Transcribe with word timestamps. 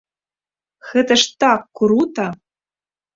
Гэта 0.91 1.17
ж 1.23 1.35
так 1.43 1.61
крута! 1.81 2.25